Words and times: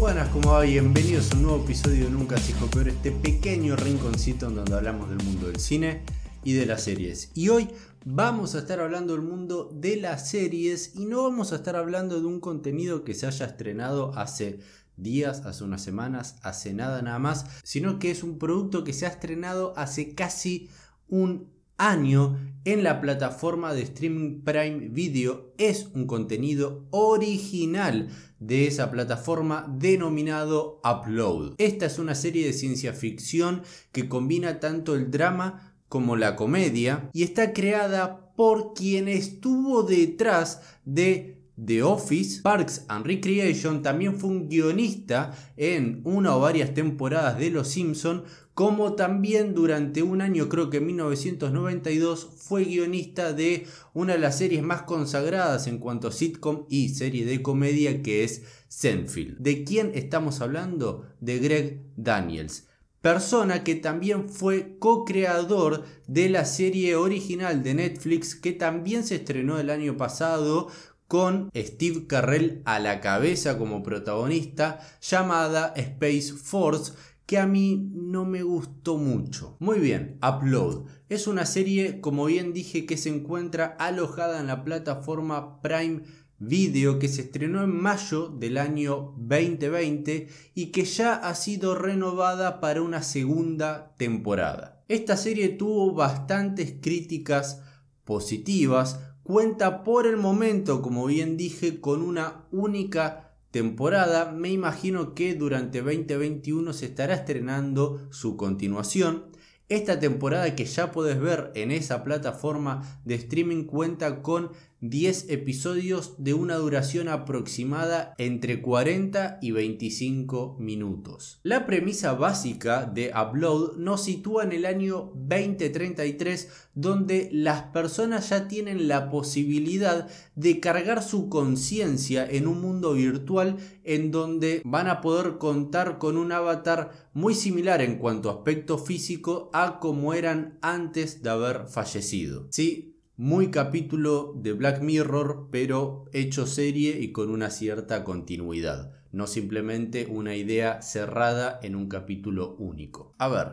Buenas, 0.00 0.30
¿cómo 0.30 0.52
va? 0.52 0.62
Bienvenidos 0.62 1.30
a 1.30 1.36
un 1.36 1.42
nuevo 1.42 1.62
episodio 1.62 2.06
de 2.06 2.10
Nunca 2.10 2.38
se 2.38 2.54
Peor, 2.54 2.88
este 2.88 3.12
pequeño 3.12 3.76
rinconcito 3.76 4.46
en 4.46 4.54
donde 4.54 4.74
hablamos 4.74 5.10
del 5.10 5.22
mundo 5.22 5.48
del 5.48 5.60
cine 5.60 6.00
y 6.42 6.54
de 6.54 6.64
las 6.64 6.84
series. 6.84 7.30
Y 7.34 7.50
hoy 7.50 7.68
vamos 8.06 8.54
a 8.54 8.60
estar 8.60 8.80
hablando 8.80 9.12
del 9.12 9.20
mundo 9.20 9.70
de 9.74 9.96
las 9.96 10.30
series 10.30 10.96
y 10.96 11.04
no 11.04 11.24
vamos 11.24 11.52
a 11.52 11.56
estar 11.56 11.76
hablando 11.76 12.18
de 12.18 12.26
un 12.26 12.40
contenido 12.40 13.04
que 13.04 13.12
se 13.12 13.26
haya 13.26 13.44
estrenado 13.44 14.16
hace 14.16 14.60
días, 14.96 15.44
hace 15.44 15.64
unas 15.64 15.82
semanas, 15.82 16.36
hace 16.42 16.72
nada 16.72 17.02
nada 17.02 17.18
más, 17.18 17.44
sino 17.62 17.98
que 17.98 18.10
es 18.10 18.22
un 18.22 18.38
producto 18.38 18.84
que 18.84 18.94
se 18.94 19.04
ha 19.04 19.10
estrenado 19.10 19.74
hace 19.76 20.14
casi 20.14 20.70
un 21.08 21.52
año 21.80 22.38
en 22.64 22.84
la 22.84 23.00
plataforma 23.00 23.72
de 23.72 23.82
streaming 23.82 24.42
Prime 24.42 24.88
Video. 24.90 25.52
Es 25.58 25.88
un 25.94 26.06
contenido 26.06 26.86
original 26.90 28.08
de 28.38 28.66
esa 28.66 28.90
plataforma 28.90 29.66
denominado 29.78 30.80
Upload. 30.84 31.54
Esta 31.58 31.86
es 31.86 31.98
una 31.98 32.14
serie 32.14 32.46
de 32.46 32.52
ciencia 32.52 32.92
ficción 32.92 33.62
que 33.92 34.08
combina 34.08 34.60
tanto 34.60 34.94
el 34.94 35.10
drama 35.10 35.74
como 35.88 36.16
la 36.16 36.36
comedia 36.36 37.10
y 37.12 37.22
está 37.22 37.52
creada 37.52 38.32
por 38.36 38.74
quien 38.74 39.08
estuvo 39.08 39.82
detrás 39.82 40.62
de 40.84 41.39
The 41.64 41.82
Office, 41.82 42.40
Parks 42.42 42.84
and 42.88 43.04
Recreation, 43.06 43.82
también 43.82 44.18
fue 44.18 44.30
un 44.30 44.48
guionista 44.48 45.36
en 45.56 46.00
una 46.04 46.36
o 46.36 46.40
varias 46.40 46.72
temporadas 46.72 47.38
de 47.38 47.50
Los 47.50 47.68
Simpson, 47.68 48.24
como 48.54 48.94
también 48.94 49.54
durante 49.54 50.02
un 50.02 50.20
año, 50.20 50.48
creo 50.48 50.70
que 50.70 50.78
en 50.78 50.86
1992, 50.86 52.30
fue 52.36 52.64
guionista 52.64 53.32
de 53.32 53.66
una 53.94 54.14
de 54.14 54.18
las 54.18 54.38
series 54.38 54.62
más 54.62 54.82
consagradas 54.82 55.66
en 55.66 55.78
cuanto 55.78 56.08
a 56.08 56.12
sitcom 56.12 56.66
y 56.68 56.90
serie 56.90 57.24
de 57.24 57.42
comedia 57.42 58.02
que 58.02 58.24
es 58.24 58.42
Seinfeld. 58.68 59.38
¿De 59.38 59.64
quién 59.64 59.92
estamos 59.94 60.40
hablando? 60.40 61.06
De 61.20 61.38
Greg 61.38 61.82
Daniels 61.96 62.66
persona 63.00 63.64
que 63.64 63.76
también 63.76 64.28
fue 64.28 64.76
co-creador 64.78 65.84
de 66.06 66.28
la 66.28 66.44
serie 66.44 66.96
original 66.96 67.62
de 67.62 67.74
Netflix 67.74 68.34
que 68.34 68.52
también 68.52 69.04
se 69.04 69.16
estrenó 69.16 69.58
el 69.58 69.70
año 69.70 69.96
pasado 69.96 70.68
con 71.10 71.50
Steve 71.56 72.06
Carrell 72.06 72.62
a 72.66 72.78
la 72.78 73.00
cabeza 73.00 73.58
como 73.58 73.82
protagonista, 73.82 74.78
llamada 75.00 75.72
Space 75.74 76.34
Force, 76.34 76.92
que 77.26 77.36
a 77.36 77.48
mí 77.48 77.90
no 77.92 78.24
me 78.24 78.44
gustó 78.44 78.96
mucho. 78.96 79.56
Muy 79.58 79.80
bien, 79.80 80.20
Upload. 80.22 80.84
Es 81.08 81.26
una 81.26 81.46
serie, 81.46 82.00
como 82.00 82.26
bien 82.26 82.52
dije, 82.52 82.86
que 82.86 82.96
se 82.96 83.08
encuentra 83.08 83.74
alojada 83.80 84.38
en 84.38 84.46
la 84.46 84.62
plataforma 84.62 85.60
Prime 85.60 86.02
Video 86.38 87.00
que 87.00 87.08
se 87.08 87.22
estrenó 87.22 87.64
en 87.64 87.74
mayo 87.74 88.28
del 88.28 88.56
año 88.56 89.12
2020 89.18 90.28
y 90.54 90.66
que 90.66 90.84
ya 90.84 91.14
ha 91.14 91.34
sido 91.34 91.74
renovada 91.74 92.60
para 92.60 92.82
una 92.82 93.02
segunda 93.02 93.96
temporada. 93.98 94.84
Esta 94.86 95.16
serie 95.16 95.48
tuvo 95.48 95.92
bastantes 95.92 96.76
críticas 96.80 97.62
positivas, 98.04 99.09
Cuenta 99.22 99.84
por 99.84 100.06
el 100.06 100.16
momento, 100.16 100.82
como 100.82 101.06
bien 101.06 101.36
dije, 101.36 101.80
con 101.80 102.02
una 102.02 102.46
única 102.50 103.34
temporada. 103.50 104.32
Me 104.32 104.50
imagino 104.50 105.14
que 105.14 105.34
durante 105.34 105.82
2021 105.82 106.72
se 106.72 106.86
estará 106.86 107.14
estrenando 107.14 108.08
su 108.10 108.36
continuación. 108.36 109.26
Esta 109.68 110.00
temporada 110.00 110.56
que 110.56 110.64
ya 110.64 110.90
puedes 110.90 111.20
ver 111.20 111.52
en 111.54 111.70
esa 111.70 112.02
plataforma 112.02 113.00
de 113.04 113.14
streaming 113.14 113.64
cuenta 113.64 114.20
con 114.22 114.50
10 114.80 115.26
episodios 115.28 116.14
de 116.16 116.32
una 116.32 116.56
duración 116.56 117.08
aproximada 117.08 118.14
entre 118.16 118.62
40 118.62 119.38
y 119.42 119.50
25 119.50 120.56
minutos. 120.58 121.40
La 121.42 121.66
premisa 121.66 122.14
básica 122.14 122.86
de 122.86 123.12
Upload 123.14 123.76
nos 123.76 124.04
sitúa 124.04 124.44
en 124.44 124.52
el 124.52 124.64
año 124.64 125.12
2033 125.14 126.48
donde 126.74 127.28
las 127.32 127.64
personas 127.64 128.30
ya 128.30 128.48
tienen 128.48 128.88
la 128.88 129.10
posibilidad 129.10 130.08
de 130.34 130.60
cargar 130.60 131.02
su 131.02 131.28
conciencia 131.28 132.26
en 132.28 132.46
un 132.46 132.62
mundo 132.62 132.94
virtual 132.94 133.58
en 133.84 134.10
donde 134.10 134.62
van 134.64 134.88
a 134.88 135.02
poder 135.02 135.36
contar 135.36 135.98
con 135.98 136.16
un 136.16 136.32
avatar 136.32 137.10
muy 137.12 137.34
similar 137.34 137.82
en 137.82 137.98
cuanto 137.98 138.30
a 138.30 138.34
aspecto 138.34 138.78
físico 138.78 139.50
a 139.52 139.78
como 139.78 140.14
eran 140.14 140.58
antes 140.62 141.22
de 141.22 141.30
haber 141.30 141.66
fallecido. 141.66 142.46
Sí, 142.50 142.99
muy 143.20 143.50
capítulo 143.50 144.32
de 144.34 144.54
Black 144.54 144.80
Mirror, 144.80 145.48
pero 145.50 146.06
hecho 146.14 146.46
serie 146.46 147.02
y 147.02 147.12
con 147.12 147.28
una 147.28 147.50
cierta 147.50 148.02
continuidad, 148.02 148.94
no 149.12 149.26
simplemente 149.26 150.06
una 150.06 150.36
idea 150.36 150.80
cerrada 150.80 151.60
en 151.62 151.76
un 151.76 151.86
capítulo 151.86 152.56
único. 152.56 153.14
A 153.18 153.28
ver, 153.28 153.48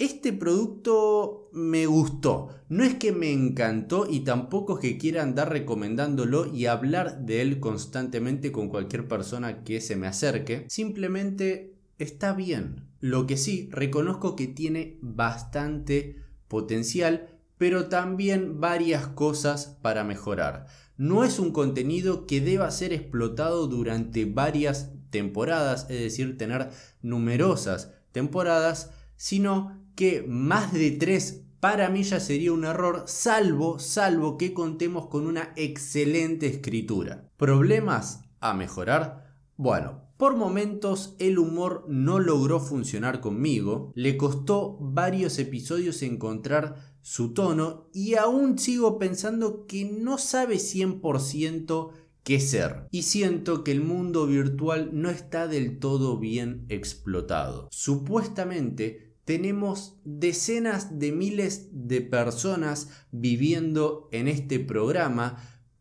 este 0.00 0.32
producto 0.32 1.50
me 1.52 1.86
gustó, 1.86 2.48
no 2.68 2.82
es 2.82 2.94
que 2.94 3.12
me 3.12 3.32
encantó 3.32 4.08
y 4.10 4.24
tampoco 4.24 4.74
es 4.74 4.80
que 4.80 4.98
quiera 4.98 5.22
andar 5.22 5.52
recomendándolo 5.52 6.52
y 6.52 6.66
hablar 6.66 7.20
de 7.24 7.42
él 7.42 7.60
constantemente 7.60 8.50
con 8.50 8.68
cualquier 8.68 9.06
persona 9.06 9.62
que 9.62 9.80
se 9.80 9.94
me 9.94 10.08
acerque, 10.08 10.66
simplemente 10.68 11.76
está 12.00 12.32
bien. 12.32 12.88
Lo 12.98 13.28
que 13.28 13.36
sí, 13.36 13.68
reconozco 13.70 14.34
que 14.34 14.48
tiene 14.48 14.98
bastante 15.00 16.16
potencial, 16.48 17.39
pero 17.60 17.88
también 17.90 18.58
varias 18.58 19.08
cosas 19.08 19.76
para 19.82 20.02
mejorar. 20.02 20.64
No 20.96 21.24
es 21.24 21.38
un 21.38 21.52
contenido 21.52 22.24
que 22.24 22.40
deba 22.40 22.70
ser 22.70 22.94
explotado 22.94 23.66
durante 23.66 24.24
varias 24.24 24.92
temporadas, 25.10 25.82
es 25.90 26.00
decir, 26.00 26.38
tener 26.38 26.70
numerosas 27.02 27.92
temporadas, 28.12 28.92
sino 29.16 29.78
que 29.94 30.24
más 30.26 30.72
de 30.72 30.92
tres 30.92 31.42
para 31.60 31.90
mí 31.90 32.02
ya 32.02 32.18
sería 32.18 32.50
un 32.54 32.64
error, 32.64 33.04
salvo, 33.06 33.78
salvo 33.78 34.38
que 34.38 34.54
contemos 34.54 35.08
con 35.08 35.26
una 35.26 35.52
excelente 35.54 36.46
escritura. 36.46 37.28
¿Problemas 37.36 38.22
a 38.40 38.54
mejorar? 38.54 39.36
Bueno, 39.58 40.10
por 40.20 40.36
momentos 40.36 41.16
el 41.18 41.38
humor 41.38 41.86
no 41.88 42.18
logró 42.18 42.60
funcionar 42.60 43.22
conmigo, 43.22 43.90
le 43.94 44.18
costó 44.18 44.76
varios 44.78 45.38
episodios 45.38 46.02
encontrar 46.02 46.89
su 47.02 47.32
tono 47.32 47.88
y 47.92 48.14
aún 48.14 48.58
sigo 48.58 48.98
pensando 48.98 49.66
que 49.66 49.84
no 49.84 50.18
sabe 50.18 50.56
100% 50.56 51.90
qué 52.22 52.40
ser. 52.40 52.86
Y 52.90 53.02
siento 53.02 53.64
que 53.64 53.72
el 53.72 53.82
mundo 53.82 54.26
virtual 54.26 54.90
no 54.92 55.10
está 55.10 55.48
del 55.48 55.78
todo 55.78 56.18
bien 56.18 56.66
explotado. 56.68 57.68
Supuestamente 57.70 59.14
tenemos 59.24 59.96
decenas 60.04 60.98
de 60.98 61.12
miles 61.12 61.68
de 61.72 62.00
personas 62.00 62.88
viviendo 63.12 64.08
en 64.12 64.28
este 64.28 64.58
programa, 64.58 65.36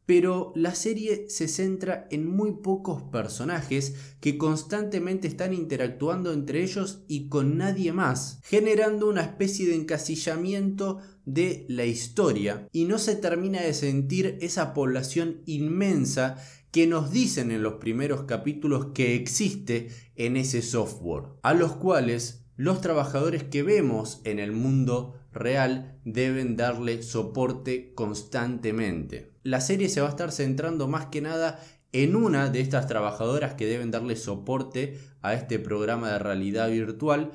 pero 0.09 0.53
la 0.55 0.73
serie 0.73 1.29
se 1.29 1.47
centra 1.47 2.07
en 2.09 2.27
muy 2.27 2.53
pocos 2.63 3.03
personajes 3.03 3.93
que 4.19 4.39
constantemente 4.39 5.27
están 5.27 5.53
interactuando 5.53 6.33
entre 6.33 6.63
ellos 6.63 7.03
y 7.07 7.29
con 7.29 7.59
nadie 7.59 7.93
más, 7.93 8.39
generando 8.41 9.07
una 9.07 9.21
especie 9.21 9.67
de 9.67 9.75
encasillamiento 9.75 10.97
de 11.25 11.67
la 11.69 11.85
historia 11.85 12.67
y 12.71 12.85
no 12.85 12.97
se 12.97 13.17
termina 13.17 13.61
de 13.61 13.75
sentir 13.75 14.39
esa 14.41 14.73
población 14.73 15.43
inmensa 15.45 16.43
que 16.71 16.87
nos 16.87 17.11
dicen 17.11 17.51
en 17.51 17.61
los 17.61 17.75
primeros 17.75 18.23
capítulos 18.23 18.87
que 18.95 19.13
existe 19.13 19.89
en 20.15 20.37
ese 20.37 20.63
software, 20.63 21.25
a 21.43 21.53
los 21.53 21.73
cuales 21.73 22.47
los 22.55 22.81
trabajadores 22.81 23.43
que 23.43 23.61
vemos 23.61 24.21
en 24.23 24.39
el 24.39 24.53
mundo 24.53 25.19
real 25.31 25.99
deben 26.03 26.55
darle 26.55 27.03
soporte 27.03 27.93
constantemente. 27.93 29.28
La 29.43 29.61
serie 29.61 29.89
se 29.89 30.01
va 30.01 30.07
a 30.07 30.11
estar 30.11 30.31
centrando 30.31 30.87
más 30.87 31.07
que 31.07 31.21
nada 31.21 31.59
en 31.91 32.15
una 32.15 32.49
de 32.49 32.61
estas 32.61 32.87
trabajadoras 32.87 33.53
que 33.55 33.65
deben 33.65 33.91
darle 33.91 34.15
soporte 34.15 34.99
a 35.21 35.33
este 35.33 35.59
programa 35.59 36.11
de 36.11 36.19
realidad 36.19 36.69
virtual, 36.69 37.31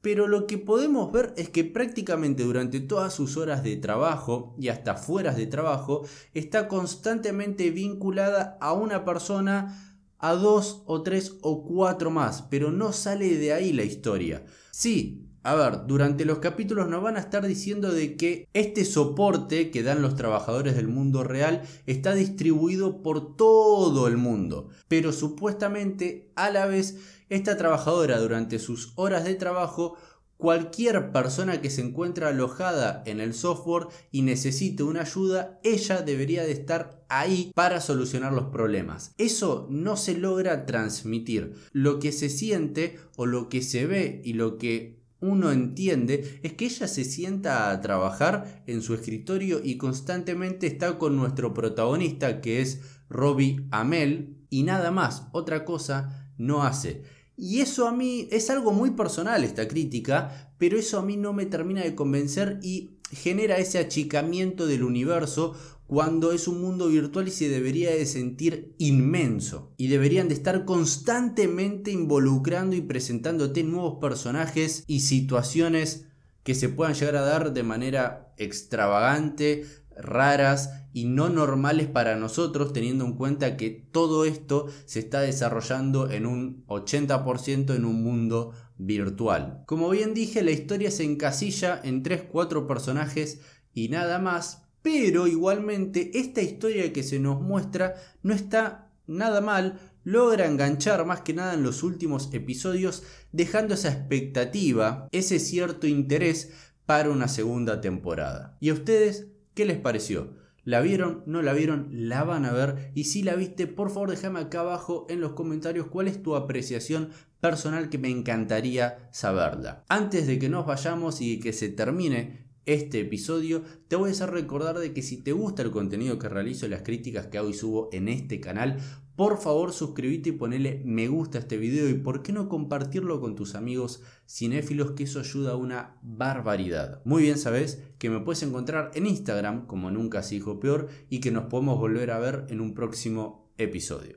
pero 0.00 0.28
lo 0.28 0.46
que 0.46 0.58
podemos 0.58 1.10
ver 1.10 1.34
es 1.36 1.48
que 1.48 1.64
prácticamente 1.64 2.44
durante 2.44 2.80
todas 2.80 3.12
sus 3.12 3.36
horas 3.36 3.64
de 3.64 3.76
trabajo 3.76 4.54
y 4.58 4.68
hasta 4.68 4.94
fuera 4.94 5.32
de 5.34 5.46
trabajo 5.46 6.06
está 6.34 6.68
constantemente 6.68 7.70
vinculada 7.70 8.56
a 8.60 8.72
una 8.72 9.04
persona, 9.04 9.87
a 10.18 10.34
dos 10.34 10.82
o 10.86 11.02
tres 11.02 11.36
o 11.42 11.64
cuatro 11.64 12.10
más, 12.10 12.42
pero 12.42 12.70
no 12.72 12.92
sale 12.92 13.36
de 13.36 13.52
ahí 13.52 13.72
la 13.72 13.84
historia. 13.84 14.44
Sí, 14.70 15.28
a 15.44 15.54
ver, 15.54 15.86
durante 15.86 16.24
los 16.24 16.40
capítulos 16.40 16.88
nos 16.88 17.02
van 17.02 17.16
a 17.16 17.20
estar 17.20 17.46
diciendo 17.46 17.90
de 17.90 18.16
que 18.16 18.48
este 18.52 18.84
soporte 18.84 19.70
que 19.70 19.82
dan 19.82 20.02
los 20.02 20.16
trabajadores 20.16 20.76
del 20.76 20.88
mundo 20.88 21.24
real 21.24 21.62
está 21.86 22.14
distribuido 22.14 23.02
por 23.02 23.36
todo 23.36 24.08
el 24.08 24.16
mundo. 24.16 24.68
Pero 24.88 25.12
supuestamente 25.12 26.32
a 26.34 26.50
la 26.50 26.66
vez 26.66 26.98
esta 27.28 27.56
trabajadora 27.56 28.18
durante 28.18 28.58
sus 28.58 28.92
horas 28.96 29.24
de 29.24 29.36
trabajo 29.36 29.96
cualquier 30.38 31.12
persona 31.12 31.60
que 31.60 31.68
se 31.68 31.82
encuentra 31.82 32.28
alojada 32.28 33.02
en 33.04 33.20
el 33.20 33.34
software 33.34 33.88
y 34.10 34.22
necesite 34.22 34.84
una 34.84 35.02
ayuda, 35.02 35.60
ella 35.62 36.00
debería 36.00 36.44
de 36.44 36.52
estar 36.52 37.04
ahí 37.08 37.52
para 37.54 37.80
solucionar 37.80 38.32
los 38.32 38.46
problemas. 38.46 39.12
Eso 39.18 39.66
no 39.68 39.96
se 39.96 40.16
logra 40.16 40.64
transmitir. 40.64 41.54
Lo 41.72 41.98
que 41.98 42.12
se 42.12 42.30
siente 42.30 42.98
o 43.16 43.26
lo 43.26 43.48
que 43.48 43.62
se 43.62 43.86
ve 43.86 44.22
y 44.24 44.34
lo 44.34 44.56
que 44.58 44.98
uno 45.20 45.50
entiende 45.50 46.40
es 46.44 46.52
que 46.52 46.66
ella 46.66 46.86
se 46.86 47.04
sienta 47.04 47.70
a 47.70 47.80
trabajar 47.80 48.62
en 48.66 48.82
su 48.82 48.94
escritorio 48.94 49.60
y 49.62 49.76
constantemente 49.76 50.68
está 50.68 50.98
con 50.98 51.16
nuestro 51.16 51.52
protagonista 51.52 52.40
que 52.40 52.60
es 52.60 52.80
Robbie 53.10 53.66
Amel 53.72 54.36
y 54.48 54.62
nada 54.62 54.92
más, 54.92 55.26
otra 55.32 55.64
cosa 55.64 56.32
no 56.38 56.62
hace. 56.62 57.02
Y 57.40 57.60
eso 57.60 57.86
a 57.86 57.92
mí 57.92 58.26
es 58.32 58.50
algo 58.50 58.72
muy 58.72 58.90
personal 58.90 59.44
esta 59.44 59.68
crítica, 59.68 60.52
pero 60.58 60.76
eso 60.76 60.98
a 60.98 61.02
mí 61.02 61.16
no 61.16 61.32
me 61.32 61.46
termina 61.46 61.82
de 61.82 61.94
convencer 61.94 62.58
y 62.64 62.98
genera 63.12 63.58
ese 63.58 63.78
achicamiento 63.78 64.66
del 64.66 64.82
universo 64.82 65.54
cuando 65.86 66.32
es 66.32 66.48
un 66.48 66.60
mundo 66.60 66.88
virtual 66.88 67.28
y 67.28 67.30
se 67.30 67.48
debería 67.48 67.92
de 67.92 68.06
sentir 68.06 68.74
inmenso. 68.78 69.72
Y 69.76 69.86
deberían 69.86 70.26
de 70.26 70.34
estar 70.34 70.64
constantemente 70.64 71.92
involucrando 71.92 72.74
y 72.74 72.80
presentándote 72.80 73.62
nuevos 73.62 73.98
personajes 74.00 74.82
y 74.88 75.00
situaciones 75.00 76.06
que 76.42 76.56
se 76.56 76.68
puedan 76.68 76.94
llegar 76.94 77.16
a 77.16 77.22
dar 77.22 77.52
de 77.52 77.62
manera 77.62 78.34
extravagante, 78.36 79.64
raras 79.98 80.70
y 80.92 81.04
no 81.04 81.28
normales 81.28 81.86
para 81.86 82.16
nosotros, 82.16 82.72
teniendo 82.72 83.04
en 83.04 83.14
cuenta 83.14 83.56
que 83.56 83.70
todo 83.70 84.24
esto 84.24 84.66
se 84.86 85.00
está 85.00 85.20
desarrollando 85.20 86.10
en 86.10 86.26
un 86.26 86.64
80% 86.66 87.74
en 87.74 87.84
un 87.84 88.02
mundo 88.02 88.52
virtual. 88.78 89.62
Como 89.66 89.90
bien 89.90 90.14
dije, 90.14 90.42
la 90.42 90.50
historia 90.50 90.90
se 90.90 91.04
encasilla 91.04 91.80
en 91.82 92.02
3-4 92.02 92.66
personajes 92.66 93.40
y 93.74 93.88
nada 93.88 94.18
más, 94.18 94.62
pero 94.82 95.26
igualmente 95.26 96.18
esta 96.18 96.40
historia 96.40 96.92
que 96.92 97.02
se 97.02 97.18
nos 97.18 97.40
muestra 97.40 97.94
no 98.22 98.34
está 98.34 98.90
nada 99.06 99.40
mal, 99.40 99.80
logra 100.04 100.46
enganchar 100.46 101.04
más 101.04 101.22
que 101.22 101.34
nada 101.34 101.54
en 101.54 101.62
los 101.62 101.82
últimos 101.82 102.32
episodios, 102.32 103.02
dejando 103.32 103.74
esa 103.74 103.90
expectativa, 103.90 105.08
ese 105.12 105.38
cierto 105.38 105.86
interés 105.86 106.52
para 106.86 107.10
una 107.10 107.28
segunda 107.28 107.80
temporada. 107.80 108.56
¿Y 108.60 108.70
a 108.70 108.74
ustedes 108.74 109.26
¿Qué 109.58 109.64
les 109.64 109.78
pareció? 109.78 110.34
¿La 110.62 110.80
vieron? 110.80 111.24
¿No 111.26 111.42
la 111.42 111.52
vieron? 111.52 111.88
¿La 111.90 112.22
van 112.22 112.44
a 112.44 112.52
ver? 112.52 112.92
Y 112.94 113.06
si 113.06 113.24
la 113.24 113.34
viste, 113.34 113.66
por 113.66 113.90
favor 113.90 114.08
déjame 114.08 114.38
acá 114.38 114.60
abajo 114.60 115.04
en 115.10 115.20
los 115.20 115.32
comentarios 115.32 115.88
cuál 115.88 116.06
es 116.06 116.22
tu 116.22 116.36
apreciación 116.36 117.10
personal 117.40 117.90
que 117.90 117.98
me 117.98 118.08
encantaría 118.08 119.08
saberla. 119.10 119.84
Antes 119.88 120.28
de 120.28 120.38
que 120.38 120.48
nos 120.48 120.64
vayamos 120.64 121.20
y 121.20 121.40
que 121.40 121.52
se 121.52 121.70
termine 121.70 122.46
este 122.66 123.00
episodio, 123.00 123.64
te 123.88 123.96
voy 123.96 124.10
a 124.10 124.12
hacer 124.12 124.30
recordar 124.30 124.78
de 124.78 124.92
que 124.92 125.02
si 125.02 125.16
te 125.16 125.32
gusta 125.32 125.62
el 125.62 125.72
contenido 125.72 126.20
que 126.20 126.28
realizo 126.28 126.66
y 126.66 126.68
las 126.68 126.82
críticas 126.82 127.26
que 127.26 127.38
hago 127.38 127.48
y 127.48 127.54
subo 127.54 127.88
en 127.90 128.06
este 128.06 128.38
canal, 128.38 128.78
por 129.18 129.38
favor 129.38 129.72
suscríbete 129.72 130.28
y 130.28 130.32
ponele 130.32 130.80
me 130.84 131.08
gusta 131.08 131.38
a 131.38 131.40
este 131.40 131.56
video 131.56 131.88
y 131.88 131.94
por 131.94 132.22
qué 132.22 132.32
no 132.32 132.48
compartirlo 132.48 133.20
con 133.20 133.34
tus 133.34 133.56
amigos 133.56 134.00
cinéfilos 134.28 134.92
que 134.92 135.02
eso 135.02 135.18
ayuda 135.18 135.54
a 135.54 135.56
una 135.56 135.96
barbaridad. 136.02 137.02
Muy 137.04 137.24
bien 137.24 137.36
sabes 137.36 137.82
que 137.98 138.10
me 138.10 138.20
puedes 138.20 138.44
encontrar 138.44 138.92
en 138.94 139.06
Instagram 139.06 139.66
como 139.66 139.90
nunca 139.90 140.22
se 140.22 140.36
dijo 140.36 140.60
peor 140.60 140.86
y 141.10 141.18
que 141.18 141.32
nos 141.32 141.46
podemos 141.46 141.80
volver 141.80 142.12
a 142.12 142.20
ver 142.20 142.46
en 142.48 142.60
un 142.60 142.74
próximo 142.74 143.50
episodio. 143.58 144.06